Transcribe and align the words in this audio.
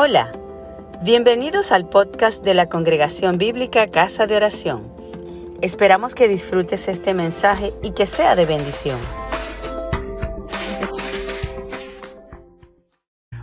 Hola, 0.00 0.30
bienvenidos 1.02 1.72
al 1.72 1.88
podcast 1.88 2.44
de 2.44 2.54
la 2.54 2.68
Congregación 2.68 3.36
Bíblica 3.36 3.88
Casa 3.88 4.28
de 4.28 4.36
Oración. 4.36 4.84
Esperamos 5.60 6.14
que 6.14 6.28
disfrutes 6.28 6.86
este 6.86 7.14
mensaje 7.14 7.72
y 7.82 7.90
que 7.90 8.06
sea 8.06 8.36
de 8.36 8.46
bendición. 8.46 8.96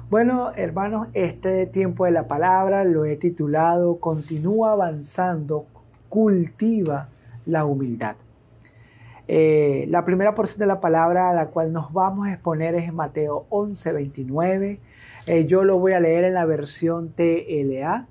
Bueno, 0.10 0.54
hermanos, 0.56 1.10
este 1.14 1.66
tiempo 1.66 2.06
de 2.06 2.12
la 2.12 2.26
palabra 2.26 2.86
lo 2.86 3.04
he 3.04 3.18
titulado 3.18 4.00
Continúa 4.00 4.72
avanzando, 4.72 5.66
cultiva 6.08 7.10
la 7.46 7.66
humildad. 7.66 8.16
Eh, 9.28 9.86
la 9.90 10.06
primera 10.06 10.36
porción 10.36 10.60
de 10.60 10.68
la 10.68 10.80
palabra 10.80 11.32
a 11.32 11.34
la 11.34 11.48
cual 11.48 11.74
nos 11.74 11.92
vamos 11.92 12.28
a 12.28 12.34
exponer 12.34 12.76
es 12.76 12.88
en 12.88 12.96
Mateo 12.96 13.46
11, 13.50 13.92
29. 13.92 14.80
Eh, 15.26 15.46
yo 15.46 15.64
lo 15.64 15.80
voy 15.80 15.94
a 15.94 16.00
leer 16.00 16.26
en 16.26 16.36
la 16.36 16.46
versión 16.46 17.10
TLA 17.10 18.06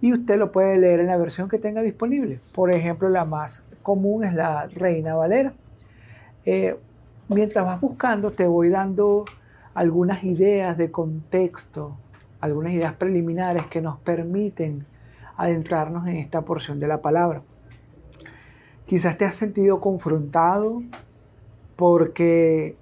y 0.00 0.12
usted 0.12 0.36
lo 0.36 0.50
puede 0.50 0.78
leer 0.78 1.00
en 1.00 1.06
la 1.06 1.16
versión 1.16 1.48
que 1.48 1.58
tenga 1.58 1.82
disponible. 1.82 2.40
Por 2.54 2.72
ejemplo, 2.72 3.08
la 3.08 3.24
más 3.24 3.62
común 3.82 4.24
es 4.24 4.34
la 4.34 4.66
Reina 4.66 5.14
Valera. 5.14 5.52
Eh, 6.44 6.76
mientras 7.28 7.64
vas 7.64 7.80
buscando, 7.80 8.32
te 8.32 8.46
voy 8.46 8.68
dando 8.68 9.24
algunas 9.74 10.24
ideas 10.24 10.76
de 10.76 10.90
contexto, 10.90 11.96
algunas 12.40 12.72
ideas 12.72 12.94
preliminares 12.94 13.66
que 13.66 13.80
nos 13.80 13.98
permiten 14.00 14.86
adentrarnos 15.36 16.08
en 16.08 16.16
esta 16.16 16.42
porción 16.42 16.80
de 16.80 16.88
la 16.88 17.00
palabra. 17.00 17.42
Quizás 18.88 19.18
te 19.18 19.26
has 19.26 19.34
sentido 19.34 19.82
confrontado 19.82 20.82
porque 21.76 22.74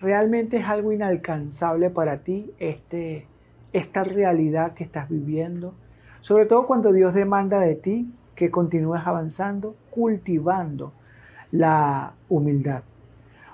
realmente 0.00 0.58
es 0.58 0.66
algo 0.66 0.92
inalcanzable 0.92 1.90
para 1.90 2.18
ti 2.18 2.52
este, 2.60 3.26
esta 3.72 4.04
realidad 4.04 4.74
que 4.74 4.84
estás 4.84 5.08
viviendo. 5.08 5.74
Sobre 6.20 6.46
todo 6.46 6.68
cuando 6.68 6.92
Dios 6.92 7.12
demanda 7.12 7.58
de 7.58 7.74
ti 7.74 8.08
que 8.36 8.52
continúes 8.52 9.02
avanzando, 9.04 9.74
cultivando 9.90 10.92
la 11.50 12.14
humildad. 12.28 12.84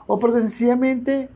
O 0.06 0.18
porque 0.18 0.42
sencillamente 0.42 1.30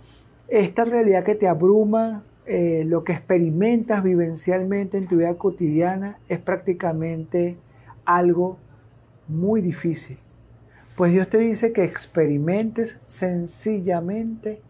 esta 0.49 0.85
realidad 0.85 1.25
que 1.25 1.35
te 1.35 1.49
abruma, 1.49 2.25
eh, 2.45 2.85
lo 2.85 3.05
que 3.05 3.15
experimentas 3.15 4.03
vivencialmente 4.03 4.99
en 4.99 5.09
tu 5.09 5.17
vida 5.17 5.33
cotidiana 5.37 6.19
es 6.29 6.41
prácticamente 6.41 7.57
algo 8.05 8.59
muy 9.29 9.63
difícil. 9.63 10.19
Pues 10.97 11.13
Dios 11.13 11.29
te 11.29 11.37
dice 11.37 11.75
que 11.75 11.85
experimentes 11.85 12.99
sencillamente 13.05 14.63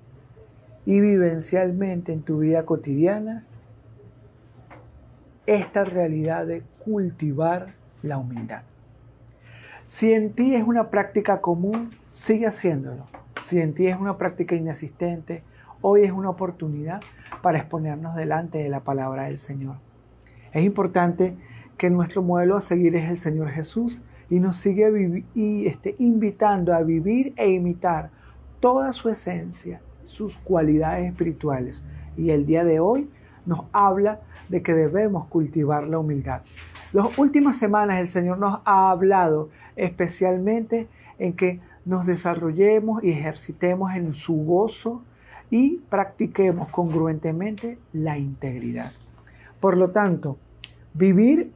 y 0.85 1.01
vivencialmente 1.01 2.13
en 2.13 2.23
tu 2.23 2.41
vida 2.41 2.65
cotidiana 2.65 3.45
esta 5.47 5.85
realidad 5.85 6.45
de 6.45 6.65
cultivar 6.85 7.75
la 8.03 8.19
humildad. 8.19 8.63
Si 9.85 10.13
en 10.13 10.33
ti 10.33 10.57
es 10.57 10.65
una 10.65 10.91
práctica 10.91 11.41
común, 11.41 11.93
sigue 12.11 12.49
haciéndolo. 12.49 13.07
Si 13.41 13.61
en 13.61 13.75
ti 13.75 13.87
es 13.87 13.97
una 13.97 14.19
práctica 14.19 14.57
inexistente, 14.57 15.45
hoy 15.81 16.03
es 16.03 16.11
una 16.11 16.31
oportunidad 16.31 17.03
para 17.41 17.59
exponernos 17.59 18.17
delante 18.17 18.59
de 18.59 18.69
la 18.69 18.81
palabra 18.81 19.27
del 19.27 19.39
Señor. 19.39 19.77
Es 20.53 20.65
importante 20.65 21.37
que 21.79 21.89
nuestro 21.89 22.23
modelo 22.23 22.57
a 22.57 22.61
seguir 22.61 22.97
es 22.97 23.09
el 23.09 23.17
Señor 23.17 23.51
Jesús 23.51 24.03
y 24.29 24.41
nos 24.41 24.57
sigue 24.57 25.25
y, 25.35 25.73
invitando 25.99 26.75
a 26.75 26.83
vivir 26.83 27.33
e 27.37 27.51
imitar 27.51 28.11
toda 28.61 28.93
su 28.93 29.09
esencia, 29.09 29.81
sus 30.05 30.37
cualidades 30.37 31.09
espirituales. 31.09 31.85
Y 32.17 32.31
el 32.31 32.47
día 32.47 32.65
de 32.65 32.81
hoy 32.81 33.09
nos 33.45 33.65
habla 33.73 34.21
de 34.49 34.63
que 34.63 34.75
debemos 34.75 35.27
cultivar 35.27 35.87
la 35.87 35.99
humildad. 35.99 36.43
Las 36.93 37.19
últimas 37.19 37.57
semanas 37.57 38.01
el 38.01 38.09
Señor 38.09 38.39
nos 38.39 38.61
ha 38.65 38.91
hablado 38.91 39.51
especialmente 39.77 40.89
en 41.19 41.35
que 41.35 41.61
nos 41.85 42.07
desarrollemos 42.07 43.03
y 43.05 43.11
ejercitemos 43.11 43.95
en 43.95 44.15
su 44.15 44.35
gozo 44.45 45.03
y 45.51 45.79
practiquemos 45.89 46.69
congruentemente 46.71 47.79
la 47.93 48.19
integridad. 48.19 48.93
Por 49.61 49.79
lo 49.79 49.91
tanto, 49.91 50.39
vivir 50.95 51.53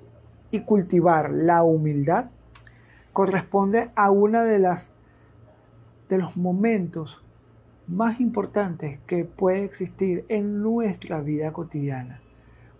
y 0.50 0.60
cultivar 0.60 1.30
la 1.30 1.62
humildad 1.62 2.26
corresponde 3.12 3.90
a 3.94 4.10
una 4.10 4.44
de 4.44 4.58
las 4.58 4.92
de 6.08 6.18
los 6.18 6.36
momentos 6.36 7.22
más 7.86 8.20
importantes 8.20 8.98
que 9.06 9.24
puede 9.24 9.64
existir 9.64 10.24
en 10.28 10.60
nuestra 10.62 11.20
vida 11.20 11.52
cotidiana. 11.52 12.20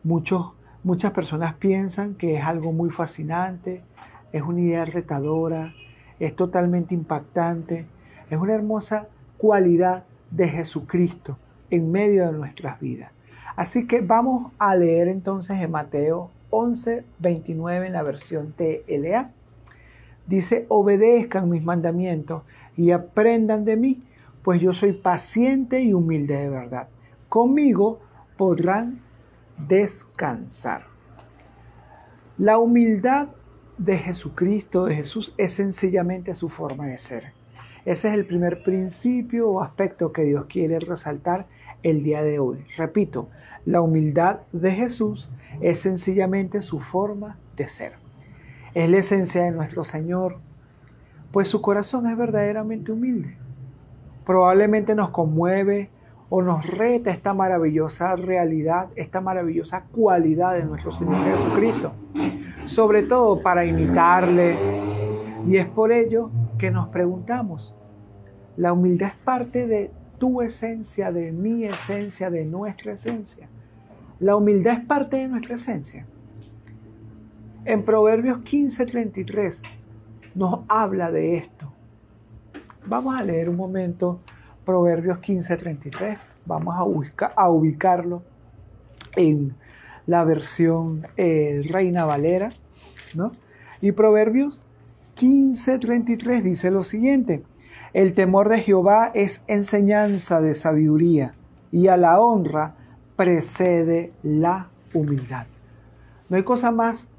Muchos, 0.03 0.57
muchas 0.83 1.13
personas 1.13 1.55
piensan 1.55 2.15
que 2.15 2.37
es 2.37 2.45
algo 2.45 2.73
muy 2.73 2.91
fascinante, 2.91 3.83
es 4.33 4.43
una 4.43 4.61
idea 4.61 4.85
retadora, 4.85 5.73
es 6.19 6.35
totalmente 6.35 6.95
impactante, 6.95 7.87
es 8.29 8.39
una 8.39 8.55
hermosa 8.55 9.09
cualidad 9.39 10.05
de 10.31 10.49
Jesucristo 10.49 11.39
en 11.71 11.91
medio 11.91 12.27
de 12.27 12.33
nuestras 12.33 12.81
vidas. 12.81 13.13
Así 13.57 13.87
que 13.87 14.01
vamos 14.01 14.53
a 14.59 14.75
leer 14.75 15.09
entonces 15.09 15.61
en 15.61 15.71
Mateo 15.71 16.31
11, 16.51 17.05
29 17.19 17.87
en 17.87 17.93
la 17.93 18.03
versión 18.03 18.53
TLA 18.53 19.31
Dice, 20.31 20.65
obedezcan 20.69 21.51
mis 21.51 21.65
mandamientos 21.65 22.45
y 22.77 22.93
aprendan 22.93 23.65
de 23.65 23.77
mí, 23.77 24.05
pues 24.45 24.61
yo 24.61 24.73
soy 24.73 24.93
paciente 24.93 25.83
y 25.83 25.93
humilde 25.93 26.37
de 26.37 26.49
verdad. 26.49 26.87
Conmigo 27.29 27.99
podrán 28.37 29.01
descansar. 29.67 30.85
La 32.39 32.59
humildad 32.59 33.31
de 33.77 33.99
Jesucristo, 33.99 34.85
de 34.85 34.95
Jesús, 34.95 35.35
es 35.37 35.55
sencillamente 35.55 36.37
su 36.37 36.49
forma 36.49 36.87
de 36.87 36.99
ser. 36.99 37.33
Ese 37.85 38.07
es 38.07 38.15
el 38.15 38.25
primer 38.25 38.63
principio 38.63 39.51
o 39.51 39.61
aspecto 39.61 40.13
que 40.13 40.23
Dios 40.23 40.47
quiere 40.49 40.79
resaltar 40.79 41.49
el 41.83 42.05
día 42.05 42.23
de 42.23 42.39
hoy. 42.39 42.63
Repito, 42.77 43.31
la 43.65 43.81
humildad 43.81 44.43
de 44.53 44.71
Jesús 44.71 45.29
es 45.61 45.81
sencillamente 45.81 46.63
su 46.63 46.79
forma 46.79 47.37
de 47.57 47.67
ser 47.67 48.10
es 48.75 48.91
la 48.91 48.99
esencia 48.99 49.43
de 49.45 49.51
nuestro 49.51 49.85
Señor, 49.85 50.37
pues 51.33 51.49
su 51.49 51.61
corazón 51.61 52.07
es 52.07 52.17
verdaderamente 52.17 52.93
humilde. 52.93 53.37
Probablemente 54.25 54.95
nos 54.95 55.11
conmueve 55.11 55.91
o 56.29 56.43
nos 56.43 56.65
reta 56.67 57.11
esta 57.11 57.35
maravillosa 57.35 58.15
realidad, 58.15 58.89
esta 58.95 59.21
maravillosa 59.21 59.85
cualidad 59.91 60.55
de 60.55 60.65
nuestro 60.65 60.93
Señor 60.93 61.25
Jesucristo, 61.25 61.93
sobre 62.67 63.03
todo 63.03 63.43
para 63.43 63.65
imitarle. 63.65 64.57
Y 65.49 65.57
es 65.57 65.67
por 65.67 65.91
ello 65.91 66.31
que 66.59 66.71
nos 66.71 66.89
preguntamos, 66.89 67.75
¿la 68.57 68.73
humildad 68.73 69.09
es 69.09 69.25
parte 69.25 69.67
de 69.67 69.91
tu 70.19 70.43
esencia, 70.43 71.11
de 71.11 71.33
mi 71.33 71.65
esencia, 71.65 72.31
de 72.31 72.45
nuestra 72.45 72.93
esencia? 72.93 73.49
¿La 74.21 74.37
humildad 74.37 74.75
es 74.75 74.85
parte 74.85 75.17
de 75.17 75.29
nuestra 75.29 75.57
esencia? 75.57 76.07
En 77.67 77.85
Proverbios 77.85 78.39
15:33 78.39 79.63
nos 80.35 80.61
habla 80.67 81.11
de 81.11 81.37
esto. 81.37 81.71
Vamos 82.87 83.15
a 83.15 83.23
leer 83.23 83.51
un 83.51 83.57
momento 83.57 84.21
Proverbios 84.65 85.19
15:33. 85.19 86.17
Vamos 86.47 86.75
a, 86.75 87.27
a 87.37 87.51
ubicarlo 87.51 88.23
en 89.15 89.55
la 90.07 90.25
versión 90.25 91.07
eh, 91.19 91.61
Reina 91.69 92.07
Valera. 92.07 92.49
¿no? 93.15 93.33
Y 93.83 93.93
Proverbios 93.93 94.65
15:33 95.19 96.41
dice 96.41 96.71
lo 96.71 96.83
siguiente. 96.83 97.43
El 97.93 98.15
temor 98.15 98.49
de 98.49 98.61
Jehová 98.61 99.11
es 99.13 99.43
enseñanza 99.49 100.41
de 100.41 100.55
sabiduría 100.55 101.35
y 101.71 101.89
a 101.89 101.99
la 101.99 102.21
honra 102.21 102.75
precede 103.17 104.13
la 104.23 104.71
humildad. 104.95 105.47
No 106.31 106.37
hay 106.39 106.43
cosa 106.43 106.71
más 106.71 107.11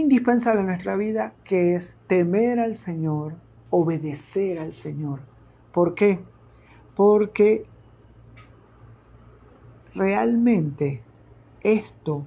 indispensable 0.00 0.60
en 0.60 0.66
nuestra 0.66 0.96
vida 0.96 1.34
que 1.44 1.74
es 1.74 1.96
temer 2.06 2.60
al 2.60 2.74
Señor, 2.74 3.34
obedecer 3.70 4.58
al 4.58 4.72
Señor. 4.72 5.20
¿Por 5.72 5.94
qué? 5.94 6.20
Porque 6.94 7.66
realmente 9.94 11.02
esto 11.62 12.24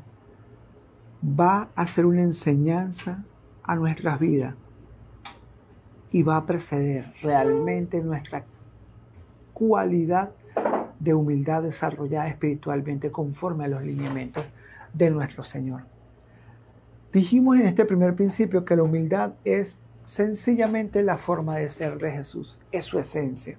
va 1.23 1.69
a 1.75 1.87
ser 1.87 2.05
una 2.05 2.21
enseñanza 2.21 3.23
a 3.63 3.75
nuestras 3.75 4.19
vidas 4.19 4.55
y 6.11 6.23
va 6.23 6.37
a 6.37 6.45
preceder 6.45 7.11
realmente 7.21 8.01
nuestra 8.01 8.45
cualidad 9.53 10.31
de 10.99 11.13
humildad 11.13 11.63
desarrollada 11.63 12.27
espiritualmente 12.27 13.11
conforme 13.11 13.65
a 13.65 13.67
los 13.67 13.83
lineamientos 13.83 14.45
de 14.93 15.11
nuestro 15.11 15.43
Señor. 15.43 15.94
Dijimos 17.15 17.57
en 17.57 17.65
este 17.65 17.85
primer 17.85 18.13
principio 18.13 18.65
que 18.65 18.75
la 18.75 18.83
humildad 18.83 19.35
es 19.45 19.79
sencillamente 20.03 21.01
la 21.01 21.17
forma 21.17 21.55
de 21.55 21.69
ser 21.69 21.97
de 21.97 22.11
Jesús, 22.11 22.59
es 22.73 22.83
su 22.83 22.99
esencia. 22.99 23.57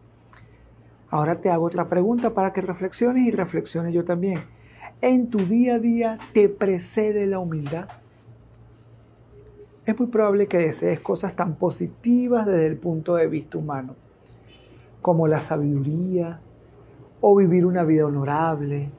Ahora 1.09 1.41
te 1.41 1.49
hago 1.49 1.65
otra 1.65 1.89
pregunta 1.89 2.35
para 2.35 2.53
que 2.53 2.61
reflexiones 2.61 3.27
y 3.27 3.31
reflexione 3.31 3.95
yo 3.95 4.05
también. 4.05 4.41
en 5.01 5.31
tu 5.31 5.39
día 5.39 5.77
a 5.77 5.79
día 5.79 6.19
te 6.35 6.51
precede 6.51 7.27
la 7.27 7.39
humildad? 7.39 7.89
Es 9.87 9.99
muy 9.99 10.09
probable 10.09 10.49
que 10.49 10.59
desees 10.59 11.01
cosas 11.01 11.35
tan 11.35 11.55
positivas 11.55 12.45
desde 12.45 12.67
el 12.67 12.77
punto 12.77 13.15
de 13.15 13.27
vista 13.27 13.57
humano, 13.57 13.97
como 15.01 15.29
la 15.29 15.41
sabiduría 15.41 16.41
o 17.23 17.35
vivir 17.35 17.65
una 17.65 17.85
vida 17.85 18.05
honorable. 18.05 18.91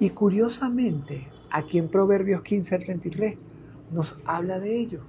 Y 0.00 0.10
curiosamente, 0.10 1.28
aquí 1.54 1.78
en 1.78 1.88
Proverbios 1.88 2.42
15 2.42 2.80
33 2.80 3.38
nos 3.92 4.18
habla 4.26 4.58
de 4.58 4.76
ello. 4.76 5.02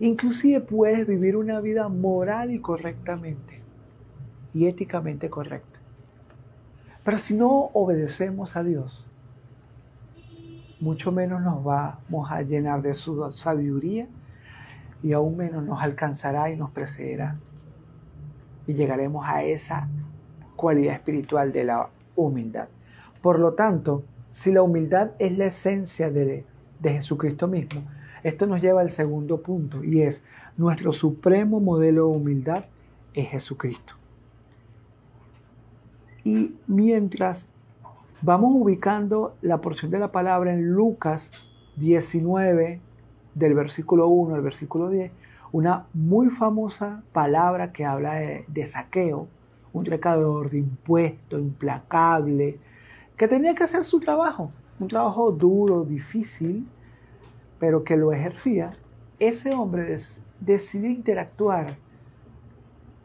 Inclusive 0.00 0.60
puedes 0.60 1.06
vivir 1.06 1.36
una 1.36 1.60
vida 1.60 1.88
moral 1.90 2.50
y 2.50 2.60
correctamente 2.60 3.60
y 4.54 4.66
éticamente 4.66 5.28
correcta. 5.28 5.80
Pero 7.04 7.18
si 7.18 7.34
no 7.34 7.70
obedecemos 7.74 8.56
a 8.56 8.62
Dios, 8.62 9.06
mucho 10.80 11.12
menos 11.12 11.42
nos 11.42 11.62
vamos 11.62 12.30
a 12.30 12.40
llenar 12.40 12.80
de 12.80 12.94
su 12.94 13.30
sabiduría 13.30 14.06
y 15.02 15.12
aún 15.12 15.36
menos 15.36 15.62
nos 15.62 15.82
alcanzará 15.82 16.50
y 16.50 16.56
nos 16.56 16.70
precederá. 16.70 17.36
Y 18.66 18.72
llegaremos 18.72 19.26
a 19.26 19.42
esa 19.42 19.88
cualidad 20.56 20.94
espiritual 20.94 21.52
de 21.52 21.64
la 21.64 21.90
humildad. 22.16 22.68
Por 23.20 23.38
lo 23.38 23.52
tanto, 23.52 24.04
si 24.30 24.52
la 24.52 24.62
humildad 24.62 25.10
es 25.18 25.36
la 25.36 25.46
esencia 25.46 26.10
de, 26.10 26.44
de 26.80 26.90
Jesucristo 26.90 27.48
mismo, 27.48 27.82
esto 28.22 28.46
nos 28.46 28.60
lleva 28.60 28.80
al 28.80 28.90
segundo 28.90 29.40
punto 29.42 29.84
y 29.84 30.02
es 30.02 30.22
nuestro 30.56 30.92
supremo 30.92 31.60
modelo 31.60 32.08
de 32.08 32.16
humildad 32.16 32.64
es 33.14 33.28
Jesucristo. 33.28 33.94
Y 36.24 36.54
mientras 36.66 37.48
vamos 38.22 38.50
ubicando 38.54 39.36
la 39.40 39.60
porción 39.60 39.90
de 39.90 39.98
la 39.98 40.12
palabra 40.12 40.52
en 40.52 40.70
Lucas 40.72 41.30
19, 41.76 42.80
del 43.34 43.54
versículo 43.54 44.08
1 44.08 44.34
al 44.34 44.42
versículo 44.42 44.90
10, 44.90 45.12
una 45.52 45.86
muy 45.94 46.28
famosa 46.28 47.02
palabra 47.12 47.72
que 47.72 47.84
habla 47.84 48.14
de, 48.14 48.66
saqueo, 48.66 49.28
un 49.72 49.84
recador 49.84 50.50
de 50.50 50.58
impuestos, 50.58 51.40
implacable, 51.40 52.58
que 53.18 53.26
tenía 53.28 53.54
que 53.54 53.64
hacer 53.64 53.84
su 53.84 53.98
trabajo, 53.98 54.52
un 54.78 54.86
trabajo 54.86 55.32
duro, 55.32 55.84
difícil, 55.84 56.66
pero 57.58 57.82
que 57.82 57.96
lo 57.96 58.12
ejercía, 58.12 58.70
ese 59.18 59.52
hombre 59.52 59.96
decidió 60.40 60.88
interactuar 60.88 61.76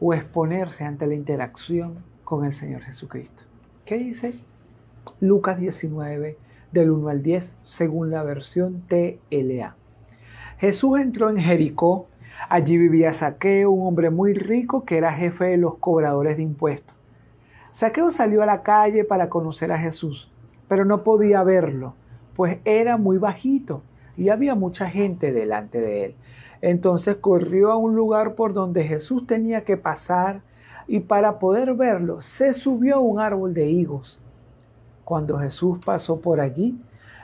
o 0.00 0.14
exponerse 0.14 0.84
ante 0.84 1.08
la 1.08 1.14
interacción 1.14 1.96
con 2.22 2.44
el 2.44 2.52
Señor 2.52 2.82
Jesucristo. 2.82 3.42
¿Qué 3.84 3.98
dice 3.98 4.34
Lucas 5.20 5.58
19, 5.58 6.38
del 6.70 6.90
1 6.90 7.08
al 7.08 7.22
10, 7.22 7.52
según 7.64 8.10
la 8.12 8.22
versión 8.22 8.84
TLA? 8.86 9.74
Jesús 10.58 11.00
entró 11.00 11.28
en 11.28 11.38
Jericó. 11.38 12.06
Allí 12.48 12.78
vivía 12.78 13.12
Saqueo, 13.12 13.70
un 13.70 13.86
hombre 13.86 14.10
muy 14.10 14.32
rico 14.32 14.84
que 14.84 14.96
era 14.96 15.12
jefe 15.12 15.46
de 15.46 15.56
los 15.56 15.76
cobradores 15.78 16.36
de 16.36 16.42
impuestos. 16.42 16.93
Saqueo 17.74 18.12
salió 18.12 18.40
a 18.40 18.46
la 18.46 18.62
calle 18.62 19.02
para 19.02 19.28
conocer 19.28 19.72
a 19.72 19.78
Jesús, 19.78 20.30
pero 20.68 20.84
no 20.84 21.02
podía 21.02 21.42
verlo, 21.42 21.94
pues 22.36 22.58
era 22.64 22.98
muy 22.98 23.18
bajito 23.18 23.82
y 24.16 24.28
había 24.28 24.54
mucha 24.54 24.88
gente 24.88 25.32
delante 25.32 25.80
de 25.80 26.04
él. 26.04 26.14
Entonces 26.62 27.16
corrió 27.16 27.72
a 27.72 27.76
un 27.76 27.96
lugar 27.96 28.36
por 28.36 28.52
donde 28.52 28.84
Jesús 28.84 29.26
tenía 29.26 29.64
que 29.64 29.76
pasar 29.76 30.42
y 30.86 31.00
para 31.00 31.40
poder 31.40 31.74
verlo 31.74 32.22
se 32.22 32.52
subió 32.52 32.94
a 32.94 33.00
un 33.00 33.18
árbol 33.18 33.54
de 33.54 33.68
higos. 33.68 34.20
Cuando 35.04 35.36
Jesús 35.40 35.80
pasó 35.84 36.20
por 36.20 36.38
allí, 36.38 36.80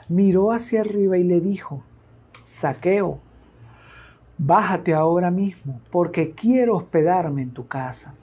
miró 0.09 0.51
hacia 0.51 0.81
arriba 0.81 1.17
y 1.17 1.23
le 1.23 1.39
dijo, 1.39 1.81
Saqueo, 2.41 3.19
bájate 4.37 4.93
ahora 4.93 5.31
mismo, 5.31 5.79
porque 5.91 6.31
quiero 6.31 6.75
hospedarme 6.75 7.41
en 7.41 7.51
tu 7.51 7.69
casa. 7.69 8.15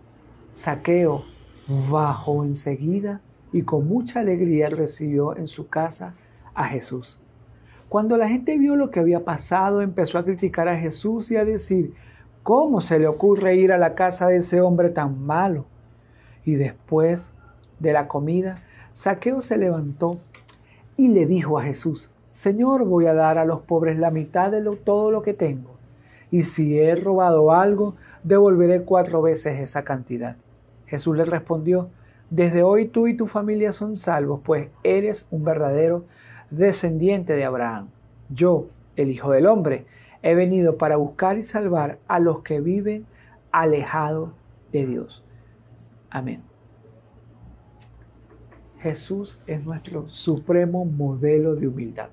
Saqueo 0.52 1.24
bajó 1.68 2.44
enseguida 2.44 3.20
y 3.52 3.62
con 3.62 3.86
mucha 3.86 4.20
alegría 4.20 4.70
recibió 4.70 5.36
en 5.36 5.48
su 5.48 5.68
casa 5.68 6.14
a 6.54 6.64
Jesús. 6.64 7.20
Cuando 7.88 8.16
la 8.16 8.28
gente 8.28 8.58
vio 8.58 8.74
lo 8.76 8.90
que 8.90 9.00
había 9.00 9.24
pasado, 9.24 9.80
empezó 9.82 10.18
a 10.18 10.24
criticar 10.24 10.68
a 10.68 10.78
Jesús 10.78 11.30
y 11.30 11.36
a 11.36 11.44
decir, 11.44 11.94
¿cómo 12.42 12.80
se 12.80 12.98
le 12.98 13.06
ocurre 13.06 13.56
ir 13.56 13.72
a 13.72 13.78
la 13.78 13.94
casa 13.94 14.28
de 14.28 14.36
ese 14.36 14.60
hombre 14.60 14.90
tan 14.90 15.24
malo? 15.24 15.66
Y 16.44 16.54
después 16.54 17.32
de 17.78 17.92
la 17.92 18.08
comida, 18.08 18.62
Saqueo 18.92 19.40
se 19.40 19.58
levantó 19.58 20.18
y 20.96 21.08
le 21.08 21.26
dijo 21.26 21.58
a 21.58 21.62
Jesús, 21.62 22.10
Señor, 22.30 22.84
voy 22.84 23.06
a 23.06 23.14
dar 23.14 23.38
a 23.38 23.44
los 23.44 23.60
pobres 23.60 23.98
la 23.98 24.10
mitad 24.10 24.50
de 24.50 24.62
todo 24.76 25.10
lo 25.10 25.22
que 25.22 25.34
tengo. 25.34 25.76
Y 26.30 26.42
si 26.42 26.78
he 26.78 26.94
robado 26.94 27.52
algo, 27.52 27.94
devolveré 28.22 28.82
cuatro 28.82 29.22
veces 29.22 29.60
esa 29.60 29.82
cantidad. 29.82 30.36
Jesús 30.88 31.16
le 31.16 31.24
respondió, 31.24 31.90
desde 32.30 32.62
hoy 32.62 32.88
tú 32.88 33.06
y 33.06 33.16
tu 33.16 33.26
familia 33.26 33.72
son 33.72 33.96
salvos, 33.96 34.40
pues 34.44 34.68
eres 34.82 35.26
un 35.30 35.44
verdadero 35.44 36.04
descendiente 36.50 37.34
de 37.34 37.44
Abraham. 37.44 37.88
Yo, 38.28 38.66
el 38.96 39.10
Hijo 39.10 39.30
del 39.30 39.46
Hombre, 39.46 39.86
he 40.22 40.34
venido 40.34 40.76
para 40.76 40.96
buscar 40.96 41.38
y 41.38 41.42
salvar 41.42 41.98
a 42.08 42.18
los 42.18 42.42
que 42.42 42.60
viven 42.60 43.06
alejados 43.50 44.30
de 44.72 44.86
Dios. 44.86 45.24
Amén. 46.10 46.42
Jesús 48.80 49.42
es 49.46 49.64
nuestro 49.64 50.08
supremo 50.08 50.84
modelo 50.84 51.54
de 51.54 51.68
humildad. 51.68 52.08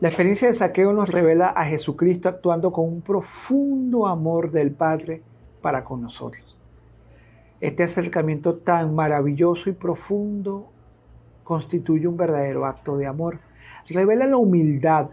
La 0.00 0.08
experiencia 0.08 0.48
de 0.48 0.54
saqueo 0.54 0.92
nos 0.92 1.10
revela 1.10 1.48
a 1.48 1.64
Jesucristo 1.64 2.28
actuando 2.28 2.72
con 2.72 2.86
un 2.86 3.00
profundo 3.00 4.06
amor 4.06 4.50
del 4.50 4.72
Padre 4.72 5.22
para 5.62 5.84
con 5.84 6.02
nosotros. 6.02 6.58
Este 7.60 7.82
acercamiento 7.82 8.56
tan 8.56 8.94
maravilloso 8.94 9.70
y 9.70 9.72
profundo 9.72 10.70
constituye 11.44 12.06
un 12.06 12.16
verdadero 12.16 12.66
acto 12.66 12.96
de 12.98 13.06
amor. 13.06 13.40
Revela 13.88 14.26
la 14.26 14.36
humildad 14.36 15.10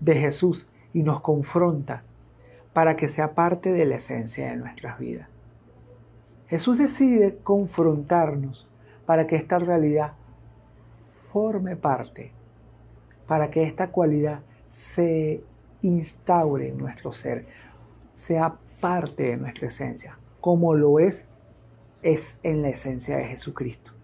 de 0.00 0.14
Jesús 0.14 0.66
y 0.92 1.02
nos 1.02 1.20
confronta 1.20 2.02
para 2.72 2.96
que 2.96 3.08
sea 3.08 3.34
parte 3.34 3.72
de 3.72 3.84
la 3.84 3.96
esencia 3.96 4.50
de 4.50 4.56
nuestras 4.56 4.98
vidas. 4.98 5.28
Jesús 6.48 6.78
decide 6.78 7.38
confrontarnos 7.42 8.68
para 9.04 9.26
que 9.26 9.36
esta 9.36 9.58
realidad 9.58 10.12
forme 11.32 11.76
parte, 11.76 12.32
para 13.26 13.50
que 13.50 13.64
esta 13.64 13.90
cualidad 13.90 14.40
se 14.66 15.42
instaure 15.82 16.68
en 16.68 16.78
nuestro 16.78 17.12
ser, 17.12 17.46
sea 18.14 18.56
parte 18.80 19.24
de 19.24 19.36
nuestra 19.36 19.68
esencia, 19.68 20.18
como 20.40 20.74
lo 20.74 20.98
es, 20.98 21.24
es 22.02 22.38
en 22.42 22.62
la 22.62 22.68
esencia 22.68 23.16
de 23.16 23.24
Jesucristo 23.24 23.96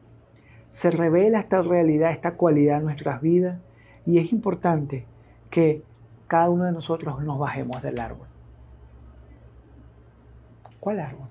se 0.72 0.90
revela 0.90 1.40
esta 1.40 1.60
realidad, 1.60 2.12
esta 2.12 2.34
cualidad 2.34 2.78
en 2.78 2.84
nuestras 2.84 3.20
vidas 3.20 3.60
y 4.06 4.16
es 4.16 4.32
importante 4.32 5.04
que 5.50 5.84
cada 6.26 6.48
uno 6.48 6.64
de 6.64 6.72
nosotros 6.72 7.22
nos 7.22 7.38
bajemos 7.38 7.82
del 7.82 8.00
árbol. 8.00 8.26
¿Cuál 10.80 11.00
árbol? 11.00 11.28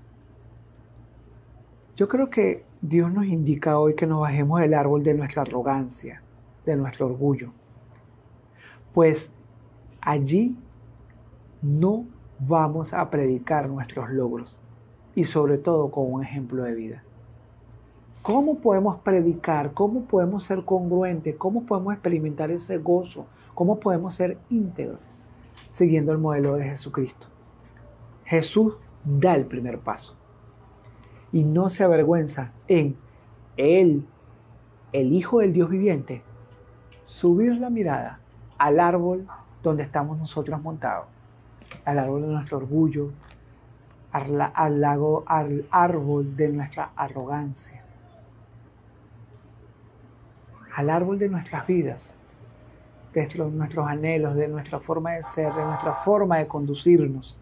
Yo 1.95 2.07
creo 2.07 2.29
que 2.29 2.63
Dios 2.83 3.11
nos 3.11 3.25
indica 3.25 3.79
hoy 3.79 3.95
que 3.95 4.05
nos 4.05 4.21
bajemos 4.21 4.61
del 4.61 4.75
árbol 4.75 5.01
de 5.01 5.15
nuestra 5.15 5.41
arrogancia, 5.41 6.21
de 6.63 6.75
nuestro 6.75 7.07
orgullo. 7.07 7.51
Pues 8.93 9.31
allí 10.01 10.55
no 11.63 12.05
vamos 12.37 12.93
a 12.93 13.09
predicar 13.09 13.67
nuestros 13.67 14.11
logros 14.11 14.60
y 15.15 15.25
sobre 15.25 15.57
todo 15.57 15.91
con 15.91 16.11
un 16.11 16.23
ejemplo 16.23 16.63
de 16.63 16.73
vida. 16.73 17.03
¿Cómo 18.21 18.59
podemos 18.59 18.99
predicar? 18.99 19.73
¿Cómo 19.73 20.03
podemos 20.05 20.43
ser 20.43 20.63
congruentes? 20.63 21.35
¿Cómo 21.37 21.63
podemos 21.63 21.93
experimentar 21.93 22.51
ese 22.51 22.77
gozo? 22.77 23.25
¿Cómo 23.55 23.79
podemos 23.79 24.15
ser 24.15 24.37
íntegros? 24.49 24.99
Siguiendo 25.69 26.11
el 26.11 26.19
modelo 26.19 26.55
de 26.55 26.65
Jesucristo. 26.65 27.27
Jesús 28.25 28.75
da 29.03 29.35
el 29.35 29.45
primer 29.45 29.79
paso 29.79 30.15
y 31.31 31.43
no 31.43 31.69
se 31.69 31.83
avergüenza 31.83 32.51
en 32.67 32.95
Él, 33.57 34.05
el 34.91 35.13
Hijo 35.13 35.39
del 35.39 35.53
Dios 35.53 35.69
viviente, 35.69 36.21
subir 37.03 37.55
la 37.55 37.69
mirada 37.69 38.19
al 38.57 38.79
árbol 38.79 39.27
donde 39.63 39.83
estamos 39.83 40.17
nosotros 40.17 40.61
montados, 40.61 41.07
al 41.85 41.99
árbol 41.99 42.21
de 42.21 42.27
nuestro 42.27 42.57
orgullo, 42.57 43.11
al, 44.11 44.51
al 45.25 45.65
árbol 45.71 46.35
de 46.35 46.49
nuestra 46.49 46.91
arrogancia 46.95 47.81
al 50.75 50.89
árbol 50.89 51.19
de 51.19 51.29
nuestras 51.29 51.67
vidas, 51.67 52.17
de 53.13 53.27
nuestros 53.51 53.87
anhelos, 53.87 54.35
de 54.35 54.47
nuestra 54.47 54.79
forma 54.79 55.11
de 55.11 55.23
ser, 55.23 55.53
de 55.53 55.65
nuestra 55.65 55.95
forma 55.95 56.37
de 56.37 56.47
conducirnos, 56.47 57.37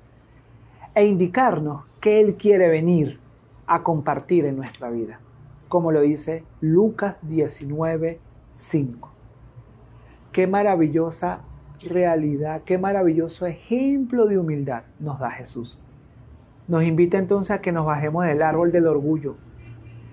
e 0.96 1.06
indicarnos 1.06 1.84
que 2.02 2.20
Él 2.20 2.36
quiere 2.36 2.70
venir 2.70 3.20
a 3.68 3.84
compartir 3.84 4.46
en 4.46 4.58
nuestra 4.58 4.90
vida. 4.90 5.20
como 5.68 5.92
lo 5.92 6.02
dice 6.02 6.44
Lucas 6.62 7.18
19, 7.22 8.20
5. 8.54 9.10
Qué 10.32 10.48
maravillosa 10.48 11.42
realidad, 11.88 12.64
qué 12.66 12.80
maravilloso 12.80 13.46
ejemplo 13.46 14.26
de 14.26 14.40
humildad 14.40 14.82
nos 15.00 15.20
da 15.20 15.30
Jesús. 15.30 15.80
Nos 16.70 16.84
invita 16.84 17.18
entonces 17.18 17.50
a 17.50 17.62
que 17.62 17.72
nos 17.72 17.88
bajemos 17.88 18.28
del 18.28 18.44
árbol 18.44 18.72
del 18.72 18.86
orgullo 18.86 19.38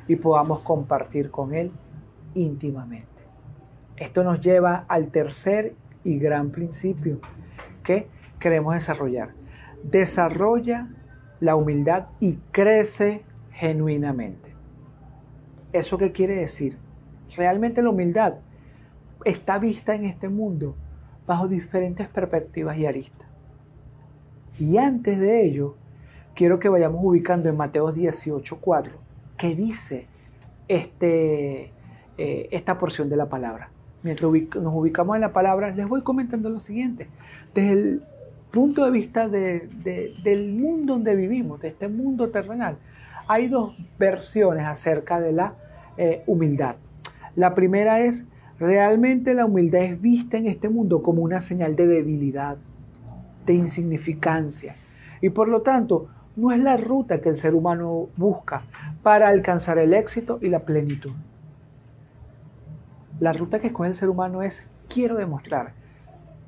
y 0.08 0.16
podamos 0.16 0.62
compartir 0.62 1.30
con 1.30 1.52
Él 1.52 1.70
íntimamente. 2.32 3.06
Esto 3.98 4.24
nos 4.24 4.40
lleva 4.40 4.86
al 4.88 5.08
tercer 5.08 5.74
y 6.02 6.18
gran 6.18 6.52
principio 6.52 7.20
que 7.82 8.08
queremos 8.40 8.72
desarrollar. 8.72 9.34
Desarrolla 9.82 10.88
la 11.40 11.56
humildad 11.56 12.06
y 12.20 12.36
crece 12.52 13.22
genuinamente. 13.52 14.54
¿Eso 15.74 15.98
qué 15.98 16.10
quiere 16.10 16.36
decir? 16.36 16.78
Realmente 17.36 17.82
la 17.82 17.90
humildad 17.90 18.36
está 19.26 19.58
vista 19.58 19.94
en 19.94 20.06
este 20.06 20.30
mundo 20.30 20.74
bajo 21.26 21.48
diferentes 21.48 22.08
perspectivas 22.08 22.78
y 22.78 22.86
aristas. 22.86 23.28
Y 24.58 24.78
antes 24.78 25.20
de 25.20 25.44
ello, 25.44 25.76
quiero 26.36 26.60
que 26.60 26.68
vayamos 26.68 27.00
ubicando 27.02 27.48
en 27.48 27.56
Mateo 27.56 27.92
18:4, 27.92 28.92
que 29.36 29.56
dice 29.56 30.06
este, 30.68 31.72
eh, 32.18 32.48
esta 32.52 32.78
porción 32.78 33.08
de 33.08 33.16
la 33.16 33.28
palabra. 33.28 33.70
Mientras 34.02 34.30
nos 34.30 34.74
ubicamos 34.74 35.16
en 35.16 35.22
la 35.22 35.32
palabra, 35.32 35.70
les 35.70 35.88
voy 35.88 36.02
comentando 36.02 36.48
lo 36.48 36.60
siguiente. 36.60 37.08
Desde 37.54 37.72
el 37.72 38.02
punto 38.52 38.84
de 38.84 38.90
vista 38.92 39.28
del 39.28 40.52
mundo 40.52 40.92
donde 40.92 41.16
vivimos, 41.16 41.60
de 41.60 41.68
este 41.68 41.88
mundo 41.88 42.28
terrenal, 42.28 42.76
hay 43.26 43.48
dos 43.48 43.74
versiones 43.98 44.64
acerca 44.66 45.20
de 45.20 45.32
la 45.32 45.54
eh, 45.96 46.22
humildad. 46.26 46.76
La 47.34 47.54
primera 47.54 48.00
es, 48.00 48.24
realmente 48.60 49.34
la 49.34 49.46
humildad 49.46 49.82
es 49.82 50.00
vista 50.00 50.36
en 50.36 50.46
este 50.46 50.68
mundo 50.68 51.02
como 51.02 51.22
una 51.22 51.40
señal 51.40 51.74
de 51.74 51.86
debilidad, 51.86 52.58
de 53.44 53.54
insignificancia. 53.54 54.76
Y 55.20 55.30
por 55.30 55.48
lo 55.48 55.62
tanto, 55.62 56.08
no 56.36 56.52
es 56.52 56.58
la 56.58 56.76
ruta 56.76 57.20
que 57.20 57.30
el 57.30 57.36
ser 57.36 57.54
humano 57.54 58.08
busca 58.16 58.62
para 59.02 59.28
alcanzar 59.28 59.78
el 59.78 59.94
éxito 59.94 60.38
y 60.42 60.48
la 60.48 60.60
plenitud. 60.60 61.12
La 63.18 63.32
ruta 63.32 63.58
que 63.58 63.68
escoge 63.68 63.88
el 63.88 63.94
ser 63.94 64.10
humano 64.10 64.42
es, 64.42 64.62
quiero 64.88 65.16
demostrar 65.16 65.72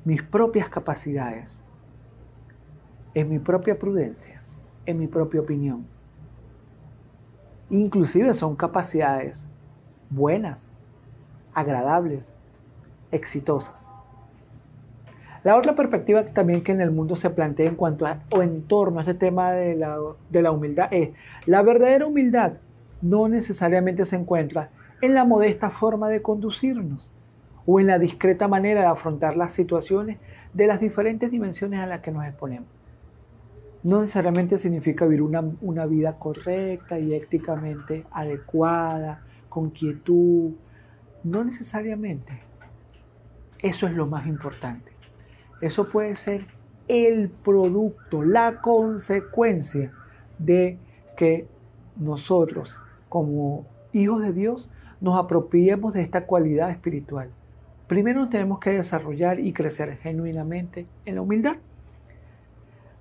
mis 0.05 0.21
propias 0.21 0.69
capacidades, 0.69 1.63
en 3.15 3.29
mi 3.29 3.39
propia 3.39 3.77
prudencia, 3.79 4.41
en 4.85 4.99
mi 4.99 5.07
propia 5.07 5.41
opinión. 5.41 5.85
Inclusive 7.71 8.33
son 8.35 8.55
capacidades 8.55 9.47
buenas, 10.11 10.71
agradables, 11.53 12.31
exitosas. 13.11 13.89
La 15.43 15.55
otra 15.55 15.73
perspectiva 15.73 16.25
también 16.25 16.63
que 16.63 16.73
en 16.73 16.81
el 16.81 16.91
mundo 16.91 17.15
se 17.15 17.29
plantea 17.29 17.67
en 17.67 17.75
cuanto 17.75 18.05
a, 18.05 18.19
o 18.31 18.41
en 18.41 18.63
torno 18.63 18.99
a 18.99 19.03
este 19.03 19.13
tema 19.13 19.51
de 19.51 19.75
la, 19.75 19.97
de 20.29 20.41
la 20.41 20.51
humildad 20.51 20.87
es, 20.91 21.11
la 21.45 21.61
verdadera 21.61 22.05
humildad 22.05 22.53
no 23.01 23.29
necesariamente 23.29 24.03
se 24.05 24.17
encuentra 24.17 24.69
en 25.01 25.13
la 25.13 25.23
modesta 25.23 25.69
forma 25.69 26.09
de 26.09 26.21
conducirnos 26.21 27.11
o 27.65 27.79
en 27.79 27.87
la 27.87 27.99
discreta 27.99 28.47
manera 28.47 28.81
de 28.81 28.87
afrontar 28.87 29.37
las 29.37 29.53
situaciones 29.53 30.17
de 30.53 30.67
las 30.67 30.79
diferentes 30.79 31.31
dimensiones 31.31 31.79
a 31.79 31.85
las 31.85 32.01
que 32.01 32.11
nos 32.11 32.25
exponemos. 32.25 32.67
No 33.81 34.01
necesariamente 34.01 34.57
significa 34.57 35.05
vivir 35.05 35.21
una, 35.21 35.41
una 35.61 35.85
vida 35.85 36.17
correcta 36.19 36.99
y 36.99 37.13
éticamente 37.13 38.05
adecuada, 38.11 39.21
con 39.47 39.69
quietud. 39.69 40.51
No 41.23 41.43
necesariamente. 41.43 42.41
Eso 43.59 43.87
es 43.87 43.93
lo 43.93 44.05
más 44.07 44.27
importante. 44.27 44.88
Eso 45.61 45.87
puede 45.87 46.15
ser 46.15 46.45
el 46.87 47.29
producto, 47.29 48.23
la 48.23 48.61
consecuencia 48.61 49.91
de 50.37 50.77
que 51.15 51.47
nosotros 51.97 52.77
como 53.09 53.65
hijos 53.93 54.21
de 54.21 54.33
Dios 54.33 54.69
nos 55.01 55.17
apropiemos 55.17 55.93
de 55.93 56.01
esta 56.01 56.25
cualidad 56.25 56.69
espiritual. 56.69 57.29
Primero 57.87 58.29
tenemos 58.29 58.59
que 58.59 58.71
desarrollar 58.71 59.39
y 59.39 59.53
crecer 59.53 59.97
genuinamente 59.97 60.85
en 61.05 61.15
la 61.15 61.21
humildad. 61.21 61.57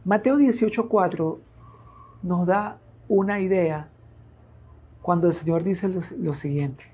Mateo 0.04 0.38
18:4 0.38 1.38
nos 2.22 2.46
da 2.46 2.78
una 3.08 3.40
idea 3.40 3.88
cuando 5.02 5.28
el 5.28 5.34
Señor 5.34 5.62
dice 5.62 5.88
lo, 5.88 6.34
siguiente. 6.34 6.84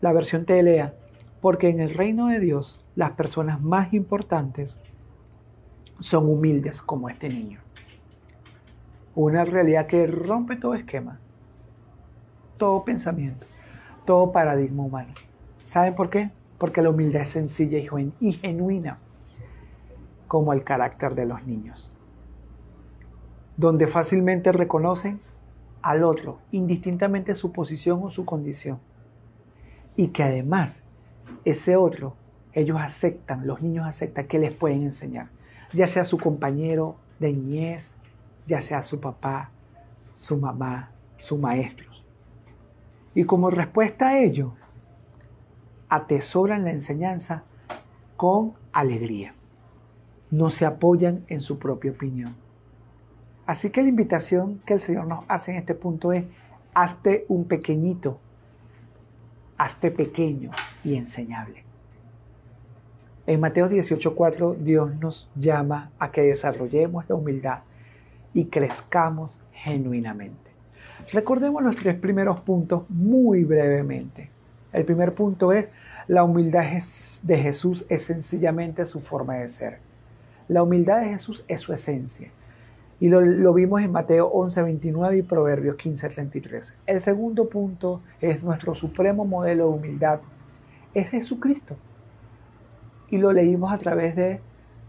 La 0.00 0.12
versión 0.12 0.44
te 0.44 0.62
lea, 0.62 0.94
porque 1.40 1.68
en 1.68 1.80
el 1.80 1.94
reino 1.94 2.28
de 2.28 2.40
Dios 2.40 2.81
las 2.94 3.12
personas 3.12 3.60
más 3.60 3.92
importantes 3.92 4.80
son 6.00 6.28
humildes 6.28 6.82
como 6.82 7.08
este 7.08 7.28
niño. 7.28 7.60
Una 9.14 9.44
realidad 9.44 9.86
que 9.86 10.06
rompe 10.06 10.56
todo 10.56 10.74
esquema, 10.74 11.20
todo 12.58 12.84
pensamiento 12.84 13.46
todo 14.04 14.32
paradigma 14.32 14.84
humano. 14.84 15.14
¿Saben 15.62 15.94
por 15.94 16.10
qué? 16.10 16.30
Porque 16.58 16.82
la 16.82 16.90
humildad 16.90 17.22
es 17.22 17.30
sencilla 17.30 17.78
y 18.20 18.32
genuina, 18.32 18.98
como 20.28 20.52
el 20.52 20.64
carácter 20.64 21.14
de 21.14 21.26
los 21.26 21.44
niños, 21.46 21.94
donde 23.56 23.86
fácilmente 23.86 24.50
reconocen 24.52 25.20
al 25.82 26.04
otro, 26.04 26.38
indistintamente 26.52 27.34
su 27.34 27.52
posición 27.52 28.00
o 28.02 28.10
su 28.10 28.24
condición, 28.24 28.78
y 29.96 30.08
que 30.08 30.22
además 30.22 30.82
ese 31.44 31.76
otro, 31.76 32.16
ellos 32.52 32.80
aceptan, 32.80 33.46
los 33.46 33.62
niños 33.62 33.86
aceptan 33.86 34.26
que 34.26 34.38
les 34.38 34.52
pueden 34.52 34.82
enseñar, 34.82 35.28
ya 35.72 35.86
sea 35.86 36.04
su 36.04 36.18
compañero 36.18 36.96
de 37.18 37.32
niñez, 37.32 37.96
ya 38.46 38.60
sea 38.60 38.82
su 38.82 39.00
papá, 39.00 39.50
su 40.14 40.36
mamá, 40.36 40.90
su 41.16 41.38
maestro. 41.38 41.90
Y 43.14 43.24
como 43.24 43.50
respuesta 43.50 44.08
a 44.08 44.18
ello, 44.18 44.54
atesoran 45.88 46.64
la 46.64 46.72
enseñanza 46.72 47.44
con 48.16 48.54
alegría. 48.72 49.34
No 50.30 50.50
se 50.50 50.64
apoyan 50.64 51.24
en 51.28 51.40
su 51.40 51.58
propia 51.58 51.92
opinión. 51.92 52.34
Así 53.46 53.70
que 53.70 53.82
la 53.82 53.88
invitación 53.88 54.60
que 54.64 54.74
el 54.74 54.80
Señor 54.80 55.06
nos 55.06 55.24
hace 55.28 55.52
en 55.52 55.58
este 55.58 55.74
punto 55.74 56.12
es, 56.12 56.24
hazte 56.72 57.26
un 57.28 57.44
pequeñito, 57.44 58.18
hazte 59.58 59.90
pequeño 59.90 60.50
y 60.84 60.94
enseñable. 60.94 61.64
En 63.32 63.40
Mateo 63.40 63.66
18:4 63.66 64.56
Dios 64.56 64.94
nos 65.00 65.26
llama 65.34 65.90
a 65.98 66.12
que 66.12 66.20
desarrollemos 66.20 67.08
la 67.08 67.14
humildad 67.14 67.60
y 68.34 68.44
crezcamos 68.44 69.40
genuinamente. 69.54 70.50
Recordemos 71.10 71.62
los 71.62 71.76
tres 71.76 71.94
primeros 71.94 72.40
puntos 72.40 72.82
muy 72.90 73.44
brevemente. 73.44 74.28
El 74.74 74.84
primer 74.84 75.14
punto 75.14 75.50
es, 75.50 75.68
la 76.08 76.24
humildad 76.24 76.64
de 77.22 77.38
Jesús 77.38 77.86
es 77.88 78.02
sencillamente 78.02 78.84
su 78.84 79.00
forma 79.00 79.36
de 79.36 79.48
ser. 79.48 79.78
La 80.48 80.62
humildad 80.62 81.00
de 81.00 81.08
Jesús 81.08 81.42
es 81.48 81.62
su 81.62 81.72
esencia. 81.72 82.28
Y 83.00 83.08
lo, 83.08 83.54
vimos 83.54 83.80
en 83.80 83.92
Mateo 83.92 84.26
11, 84.26 84.60
29 84.60 85.16
y 85.16 85.22
Proverbios 85.22 85.76
15, 85.76 86.10
33. 86.10 86.74
El 86.86 87.00
segundo 87.00 87.48
punto 87.48 88.02
es 88.20 88.42
nuestro 88.42 88.74
supremo 88.74 89.24
modelo 89.24 89.68
de 89.68 89.74
humildad. 89.74 90.20
Es 90.92 91.08
Jesucristo. 91.08 91.78
Y 93.12 93.18
lo 93.18 93.30
leímos 93.30 93.70
a 93.70 93.76
través 93.76 94.16
de 94.16 94.40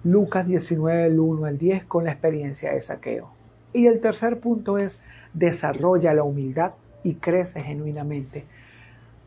Lucas 0.05 0.47
19, 0.47 1.07
el 1.07 1.19
1 1.19 1.45
al 1.45 1.57
10 1.57 1.83
con 1.83 2.05
la 2.05 2.11
experiencia 2.13 2.71
de 2.71 2.79
saqueo. 2.79 3.27
Y 3.73 3.87
el 3.87 3.99
tercer 3.99 4.39
punto 4.39 4.77
es 4.77 5.01
desarrolla 5.33 6.13
la 6.13 6.23
humildad 6.23 6.71
y 7.03 7.15
crece 7.15 7.61
genuinamente. 7.61 8.45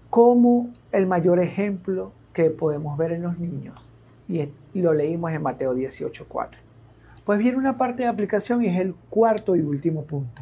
Como 0.09 0.71
el 0.93 1.07
mayor 1.07 1.41
ejemplo 1.41 2.13
que 2.33 2.49
podemos 2.49 2.97
ver 2.97 3.13
en 3.13 3.23
los 3.23 3.39
niños. 3.39 3.79
Y 4.29 4.81
lo 4.81 4.95
leímos 4.95 5.31
en 5.33 5.43
Mateo 5.43 5.75
18.4. 5.75 6.49
Pues 7.27 7.39
viene 7.39 7.59
una 7.59 7.77
parte 7.77 8.05
de 8.05 8.09
aplicación 8.09 8.65
y 8.65 8.69
es 8.69 8.81
el 8.81 8.95
cuarto 9.11 9.57
y 9.57 9.61
último 9.61 10.05
punto. 10.05 10.41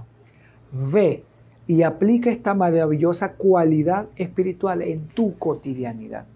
Ve 0.70 1.24
y 1.66 1.82
aplica 1.82 2.30
esta 2.30 2.54
maravillosa 2.54 3.32
cualidad 3.32 4.06
espiritual 4.14 4.80
en 4.82 5.08
tu 5.08 5.36
cotidianidad. 5.38 6.26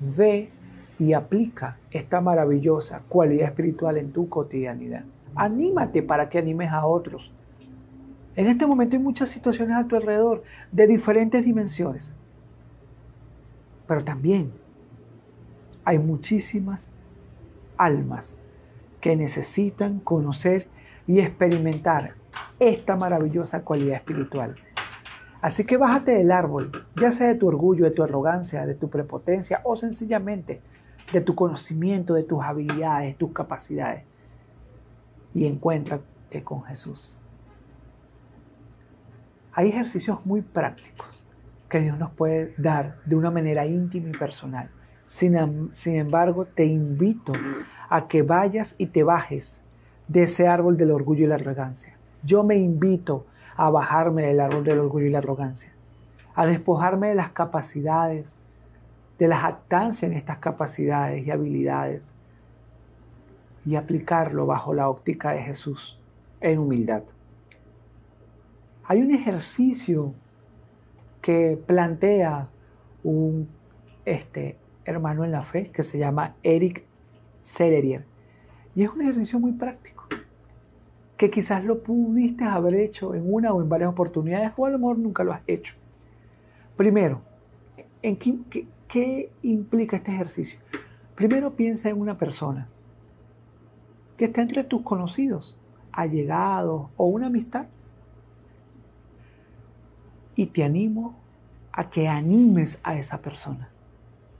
Ve 0.00 0.48
y 1.02 1.14
aplica 1.14 1.78
esta 1.90 2.20
maravillosa 2.20 3.02
cualidad 3.08 3.48
espiritual 3.48 3.96
en 3.96 4.12
tu 4.12 4.28
cotidianidad. 4.28 5.02
Anímate 5.34 6.00
para 6.00 6.28
que 6.28 6.38
animes 6.38 6.70
a 6.70 6.86
otros. 6.86 7.32
En 8.36 8.46
este 8.46 8.68
momento 8.68 8.94
hay 8.94 9.02
muchas 9.02 9.28
situaciones 9.30 9.76
a 9.76 9.84
tu 9.88 9.96
alrededor 9.96 10.44
de 10.70 10.86
diferentes 10.86 11.44
dimensiones. 11.44 12.14
Pero 13.88 14.04
también 14.04 14.52
hay 15.84 15.98
muchísimas 15.98 16.88
almas 17.76 18.36
que 19.00 19.16
necesitan 19.16 19.98
conocer 19.98 20.68
y 21.08 21.18
experimentar 21.18 22.14
esta 22.60 22.94
maravillosa 22.94 23.64
cualidad 23.64 23.96
espiritual. 23.96 24.54
Así 25.40 25.64
que 25.64 25.78
bájate 25.78 26.12
del 26.12 26.30
árbol, 26.30 26.70
ya 26.94 27.10
sea 27.10 27.26
de 27.26 27.34
tu 27.34 27.48
orgullo, 27.48 27.86
de 27.86 27.90
tu 27.90 28.04
arrogancia, 28.04 28.64
de 28.66 28.76
tu 28.76 28.88
prepotencia 28.88 29.62
o 29.64 29.74
sencillamente 29.74 30.62
de 31.12 31.20
tu 31.20 31.34
conocimiento, 31.34 32.14
de 32.14 32.22
tus 32.22 32.42
habilidades, 32.42 33.08
de 33.08 33.14
tus 33.14 33.32
capacidades 33.32 34.04
y 35.34 35.46
encuéntrate 35.46 36.42
con 36.42 36.62
Jesús. 36.64 37.16
Hay 39.52 39.68
ejercicios 39.68 40.24
muy 40.24 40.40
prácticos 40.40 41.24
que 41.68 41.80
Dios 41.80 41.98
nos 41.98 42.10
puede 42.10 42.54
dar 42.56 42.96
de 43.04 43.16
una 43.16 43.30
manera 43.30 43.66
íntima 43.66 44.08
y 44.08 44.12
personal. 44.12 44.70
Sin, 45.04 45.70
sin, 45.74 45.96
embargo, 45.96 46.46
te 46.46 46.64
invito 46.64 47.32
a 47.88 48.08
que 48.08 48.22
vayas 48.22 48.74
y 48.78 48.86
te 48.86 49.02
bajes 49.02 49.60
de 50.08 50.22
ese 50.22 50.46
árbol 50.46 50.76
del 50.76 50.90
orgullo 50.90 51.24
y 51.24 51.28
la 51.28 51.34
arrogancia. 51.34 51.96
Yo 52.22 52.44
me 52.44 52.56
invito 52.56 53.26
a 53.56 53.68
bajarme 53.68 54.22
del 54.22 54.40
árbol 54.40 54.64
del 54.64 54.78
orgullo 54.78 55.06
y 55.06 55.10
la 55.10 55.18
arrogancia, 55.18 55.72
a 56.34 56.46
despojarme 56.46 57.08
de 57.08 57.14
las 57.14 57.30
capacidades, 57.32 58.38
de 59.18 59.28
la 59.28 59.36
jactancia 59.36 60.06
en 60.06 60.14
estas 60.14 60.38
capacidades 60.38 61.26
y 61.26 61.30
habilidades 61.30 62.14
y 63.64 63.76
aplicarlo 63.76 64.46
bajo 64.46 64.74
la 64.74 64.88
óptica 64.88 65.32
de 65.32 65.42
Jesús 65.42 65.98
en 66.40 66.58
humildad. 66.58 67.02
Hay 68.84 69.00
un 69.00 69.12
ejercicio 69.12 70.14
que 71.20 71.58
plantea 71.66 72.48
un 73.04 73.48
este, 74.04 74.58
hermano 74.84 75.24
en 75.24 75.30
la 75.30 75.42
fe 75.42 75.70
que 75.70 75.82
se 75.82 75.98
llama 75.98 76.34
Eric 76.42 76.84
Sellerier 77.40 78.04
y 78.74 78.82
es 78.82 78.90
un 78.90 79.02
ejercicio 79.02 79.38
muy 79.38 79.52
práctico 79.52 80.08
que 81.16 81.30
quizás 81.30 81.64
lo 81.64 81.82
pudiste 81.84 82.42
haber 82.42 82.74
hecho 82.74 83.14
en 83.14 83.32
una 83.32 83.52
o 83.52 83.62
en 83.62 83.68
varias 83.68 83.90
oportunidades 83.90 84.52
o 84.56 84.66
a 84.66 84.70
lo 84.70 84.78
mejor 84.80 84.98
nunca 84.98 85.22
lo 85.22 85.32
has 85.32 85.42
hecho. 85.46 85.76
Primero, 86.76 87.22
¿en 88.02 88.16
qué, 88.16 88.66
implica 89.42 89.96
este 89.96 90.12
ejercicio? 90.12 90.58
Primero 91.14 91.54
piensa 91.54 91.88
en 91.88 92.00
una 92.00 92.18
persona 92.18 92.68
que 94.16 94.26
está 94.26 94.42
entre 94.42 94.64
tus 94.64 94.82
conocidos, 94.82 95.58
allegados 95.92 96.88
o 96.96 97.06
una 97.06 97.26
amistad. 97.26 97.66
Y 100.34 100.46
te 100.46 100.64
animo 100.64 101.14
a 101.72 101.90
que 101.90 102.08
animes 102.08 102.80
a 102.82 102.96
esa 102.96 103.20
persona 103.20 103.68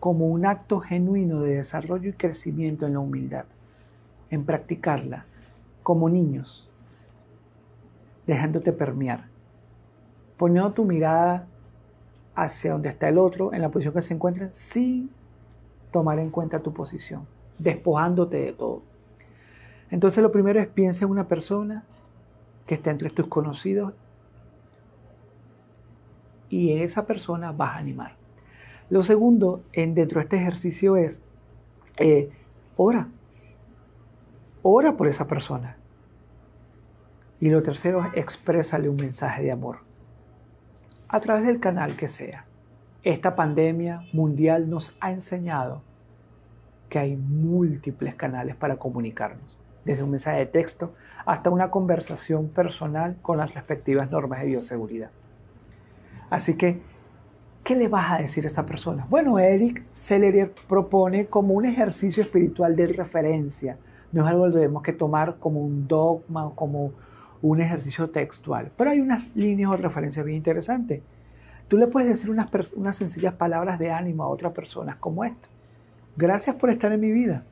como 0.01 0.27
un 0.27 0.47
acto 0.47 0.81
genuino 0.81 1.41
de 1.41 1.57
desarrollo 1.57 2.11
y 2.11 2.15
crecimiento 2.15 2.87
en 2.87 2.95
la 2.95 2.99
humildad, 2.99 3.45
en 4.31 4.45
practicarla 4.45 5.27
como 5.83 6.09
niños, 6.09 6.69
dejándote 8.27 8.73
permear, 8.73 9.27
poniendo 10.37 10.73
tu 10.73 10.85
mirada 10.85 11.47
hacia 12.35 12.73
donde 12.73 12.89
está 12.89 13.09
el 13.09 13.19
otro, 13.19 13.53
en 13.53 13.61
la 13.61 13.71
posición 13.71 13.95
que 13.95 14.03
se 14.03 14.15
encuentra, 14.15 14.49
sin 14.53 15.11
tomar 15.91 16.19
en 16.19 16.31
cuenta 16.31 16.61
tu 16.61 16.73
posición, 16.73 17.27
despojándote 17.59 18.39
de 18.39 18.53
todo. 18.53 18.83
Entonces 19.91 20.23
lo 20.23 20.33
primero 20.33 20.59
es 20.59 20.67
piensa 20.69 21.05
en 21.05 21.11
una 21.11 21.29
persona 21.29 21.85
que 22.67 22.75
está 22.75 22.91
entre 22.91 23.11
tus 23.11 23.27
conocidos 23.27 23.93
y 26.49 26.73
esa 26.73 27.07
persona 27.07 27.53
vas 27.53 27.77
a 27.77 27.79
animar. 27.79 28.17
Lo 28.89 29.03
segundo 29.03 29.63
en, 29.73 29.95
dentro 29.95 30.19
de 30.19 30.25
este 30.25 30.37
ejercicio 30.37 30.97
es 30.97 31.23
eh, 31.99 32.31
ora. 32.77 33.09
Ora 34.63 34.97
por 34.97 35.09
esa 35.09 35.27
persona. 35.27 35.77
Y 37.41 37.51
lo 37.51 37.63
tercero 37.63 38.05
es 38.05 38.13
exprésale 38.15 38.89
un 38.89 38.97
mensaje 38.97 39.43
de 39.43 39.51
amor. 39.51 39.79
A 41.13 41.21
través 41.21 41.45
del 41.45 41.61
canal 41.61 41.95
que 41.95 42.09
sea. 42.09 42.47
Esta 43.03 43.37
pandemia 43.37 44.03
mundial 44.15 44.71
nos 44.71 44.97
ha 44.99 45.13
enseñado 45.13 45.83
que 46.89 46.99
hay 46.99 47.17
múltiples 47.19 48.15
canales 48.15 48.57
para 48.57 48.77
comunicarnos 48.77 49.59
desde 49.85 50.05
un 50.05 50.11
mensaje 50.13 50.39
de 50.39 50.47
texto 50.47 50.95
hasta 51.27 51.51
una 51.51 51.71
conversación 51.71 52.49
personal 52.49 53.15
con 53.21 53.37
las 53.37 53.53
respectivas 53.53 54.11
normas 54.11 54.41
de 54.41 54.47
bioseguridad. 54.47 55.11
Así 56.31 56.57
que, 56.57 56.81
¿qué 57.63 57.77
le 57.77 57.89
vas 57.89 58.11
a 58.11 58.23
decir 58.23 58.45
a 58.45 58.49
esta 58.49 58.65
persona? 58.65 59.07
Bueno, 59.11 59.39
Eric 59.39 59.85
Sellerier 59.93 60.55
propone 60.67 61.27
como 61.27 61.53
un 61.53 61.67
ejercicio 61.67 62.23
espiritual 62.23 62.75
de 62.75 62.87
referencia. 62.87 63.77
No 64.13 64.25
es 64.25 64.31
algo 64.31 64.47
que 64.47 64.61
debemos 64.61 64.83
tomar 64.97 65.37
como 65.37 65.61
un 65.61 65.87
dogma 65.87 66.47
o 66.47 66.55
como 66.55 66.93
un 67.43 67.61
ejercicio 67.61 68.11
textual. 68.11 68.71
Pero 68.77 68.91
hay 68.91 69.01
unas 69.01 69.25
líneas 69.37 69.71
o 69.71 69.77
referencias 69.77 70.25
bien 70.25 70.39
interesantes. 70.39 71.03
Tú 71.69 71.77
le 71.77 71.89
puedes 71.89 72.09
decir 72.09 72.31
unas, 72.31 72.73
unas 72.75 72.97
sencillas 72.97 73.35
palabras 73.35 73.79
de 73.79 73.91
ánimo 73.91 74.23
a 74.23 74.29
otras 74.29 74.53
personas 74.53 74.97
como 74.97 75.25
esta. 75.25 75.49
Gracias 76.17 76.57
por 76.57 76.71
estar 76.71 76.93
en 76.93 77.01
mi 77.01 77.11
vida. 77.11 77.45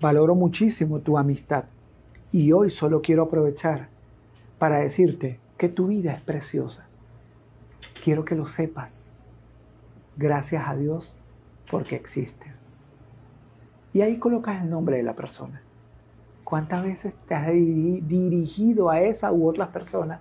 Valoro 0.00 0.34
muchísimo 0.34 1.00
tu 1.00 1.18
amistad 1.18 1.64
y 2.32 2.52
hoy 2.52 2.70
solo 2.70 3.02
quiero 3.02 3.24
aprovechar 3.24 3.88
para 4.58 4.80
decirte 4.80 5.40
que 5.56 5.68
tu 5.68 5.88
vida 5.88 6.12
es 6.12 6.20
preciosa. 6.20 6.86
Quiero 8.02 8.24
que 8.24 8.34
lo 8.34 8.46
sepas. 8.46 9.10
Gracias 10.16 10.68
a 10.68 10.76
Dios 10.76 11.16
porque 11.70 11.96
existes. 11.96 12.62
Y 13.92 14.02
ahí 14.02 14.18
colocas 14.18 14.62
el 14.62 14.70
nombre 14.70 14.98
de 14.98 15.02
la 15.02 15.14
persona. 15.14 15.62
¿Cuántas 16.46 16.82
veces 16.82 17.14
te 17.28 17.34
has 17.34 17.48
dirigido 17.48 18.88
a 18.88 19.02
esa 19.02 19.32
u 19.32 19.46
otras 19.46 19.68
personas 19.68 20.20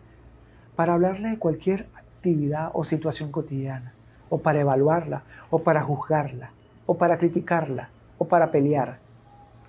para 0.75 0.95
hablarle 0.95 1.29
de 1.29 1.39
cualquier 1.39 1.88
actividad 1.95 2.71
o 2.73 2.83
situación 2.83 3.31
cotidiana? 3.31 3.93
O 4.29 4.39
para 4.39 4.59
evaluarla, 4.59 5.23
o 5.49 5.59
para 5.59 5.83
juzgarla, 5.83 6.49
o 6.85 6.97
para 6.97 7.17
criticarla, 7.17 7.89
o 8.17 8.27
para 8.27 8.51
pelear 8.51 9.05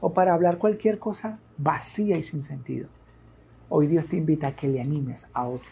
o 0.00 0.12
para 0.12 0.34
hablar 0.34 0.58
cualquier 0.58 0.98
cosa 0.98 1.38
vacía 1.58 2.16
y 2.16 2.22
sin 2.22 2.42
sentido. 2.42 2.88
Hoy 3.68 3.86
Dios 3.86 4.06
te 4.06 4.16
invita 4.16 4.48
a 4.48 4.52
que 4.54 4.68
le 4.68 4.80
animes 4.80 5.26
a 5.32 5.46
otro, 5.46 5.68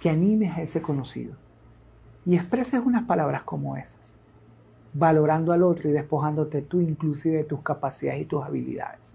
que 0.00 0.10
animes 0.10 0.56
a 0.56 0.62
ese 0.62 0.82
conocido 0.82 1.34
y 2.26 2.36
expreses 2.36 2.80
unas 2.84 3.04
palabras 3.04 3.42
como 3.42 3.76
esas, 3.76 4.14
valorando 4.92 5.52
al 5.52 5.62
otro 5.62 5.88
y 5.88 5.92
despojándote 5.92 6.62
tú 6.62 6.80
inclusive 6.80 7.38
de 7.38 7.44
tus 7.44 7.60
capacidades 7.62 8.22
y 8.22 8.24
tus 8.26 8.42
habilidades. 8.42 9.14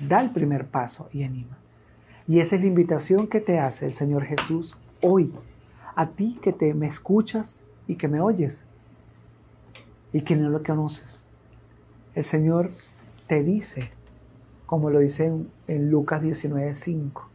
Da 0.00 0.20
el 0.20 0.30
primer 0.30 0.66
paso 0.66 1.08
y 1.12 1.22
anima. 1.22 1.58
Y 2.26 2.40
esa 2.40 2.56
es 2.56 2.62
la 2.62 2.68
invitación 2.68 3.28
que 3.28 3.40
te 3.40 3.58
hace 3.58 3.86
el 3.86 3.92
Señor 3.92 4.24
Jesús 4.24 4.76
hoy, 5.00 5.32
a 5.94 6.08
ti 6.08 6.38
que 6.42 6.52
te 6.52 6.74
me 6.74 6.86
escuchas 6.86 7.62
y 7.86 7.96
que 7.96 8.08
me 8.08 8.20
oyes 8.20 8.64
y 10.12 10.22
que 10.22 10.36
no 10.36 10.50
lo 10.50 10.62
conoces 10.62 11.26
el 12.16 12.24
Señor 12.24 12.70
te 13.26 13.44
dice, 13.44 13.90
como 14.64 14.88
lo 14.88 15.00
dice 15.00 15.30
en, 15.66 15.90
Lucas 15.90 16.22
19:5, 16.22 17.28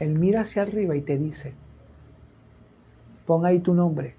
Él 0.00 0.18
mira 0.18 0.40
hacia 0.40 0.62
arriba 0.62 0.96
y 0.96 1.02
te 1.02 1.18
dice, 1.18 1.52
pon 3.26 3.44
ahí 3.44 3.60
tu 3.60 3.74
nombre, 3.74 4.14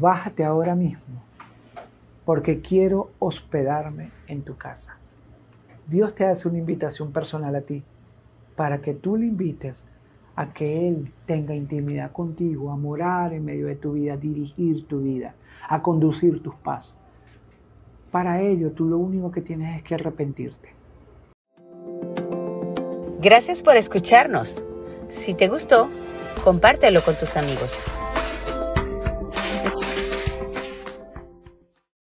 bájate 0.00 0.44
ahora 0.44 0.74
mismo, 0.74 1.22
porque 2.24 2.60
quiero 2.60 3.10
hospedarme 3.18 4.10
en 4.26 4.42
tu 4.42 4.56
casa. 4.56 4.96
Dios 5.86 6.14
te 6.14 6.24
hace 6.24 6.48
una 6.48 6.58
invitación 6.58 7.12
personal 7.12 7.54
a 7.54 7.60
ti 7.60 7.84
para 8.56 8.78
que 8.80 8.94
tú 8.94 9.16
le 9.16 9.26
invites 9.26 9.86
a 10.34 10.46
que 10.46 10.88
Él 10.88 11.12
tenga 11.24 11.54
intimidad 11.54 12.12
contigo, 12.12 12.70
a 12.70 12.76
morar 12.76 13.32
en 13.32 13.44
medio 13.44 13.66
de 13.66 13.76
tu 13.76 13.92
vida, 13.92 14.14
a 14.14 14.16
dirigir 14.16 14.86
tu 14.86 15.00
vida, 15.00 15.34
a 15.68 15.82
conducir 15.82 16.42
tus 16.42 16.54
pasos. 16.56 16.94
Para 18.10 18.42
ello, 18.42 18.72
tú 18.72 18.86
lo 18.86 18.98
único 18.98 19.30
que 19.30 19.40
tienes 19.40 19.78
es 19.78 19.82
que 19.82 19.94
arrepentirte. 19.94 20.74
Gracias 23.20 23.62
por 23.62 23.76
escucharnos. 23.76 24.64
Si 25.08 25.34
te 25.34 25.48
gustó, 25.48 25.88
compártelo 26.44 27.02
con 27.02 27.14
tus 27.14 27.36
amigos. 27.36 27.80